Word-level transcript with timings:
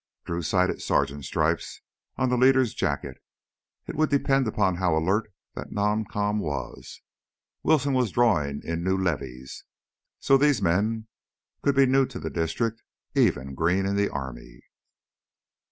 Drew 0.25 0.41
sighted 0.41 0.81
sergeant's 0.81 1.27
stripes 1.27 1.79
on 2.17 2.29
the 2.29 2.35
leader's 2.35 2.73
jacket. 2.73 3.17
It 3.85 3.93
would 3.95 4.09
depend 4.09 4.47
upon 4.47 4.77
how 4.77 4.97
alert 4.97 5.31
that 5.53 5.69
noncom 5.71 6.39
was. 6.39 7.03
Wilson 7.61 7.93
was 7.93 8.09
drawing 8.09 8.63
in 8.63 8.83
new 8.83 8.97
levies, 8.97 9.63
so 10.19 10.37
these 10.37 10.59
men 10.59 11.07
could 11.61 11.75
be 11.75 11.85
new 11.85 12.07
to 12.07 12.17
the 12.19 12.31
district, 12.31 12.81
even 13.13 13.53
green 13.53 13.85
in 13.85 13.95
the 13.95 14.09
army. 14.09 14.63